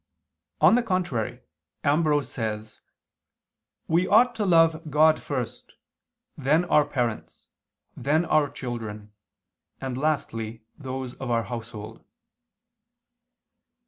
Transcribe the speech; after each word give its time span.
On 0.61 0.73
the 0.73 0.81
contrary, 0.81 1.41
Ambrose 1.83 2.35
[*Origen, 2.35 2.43
Hom. 2.43 2.49
ii 2.49 2.55
in 2.55 2.61
Cant.] 2.61 2.69
says: 2.69 2.81
"We 3.87 4.07
ought 4.07 4.33
to 4.33 4.45
love 4.47 4.81
God 4.89 5.21
first, 5.21 5.73
then 6.35 6.65
our 6.65 6.85
parents, 6.85 7.49
then 7.95 8.25
our 8.25 8.49
children, 8.49 9.11
and 9.79 9.95
lastly 9.99 10.63
those 10.79 11.13
of 11.13 11.29
our 11.29 11.43
household." 11.43 12.03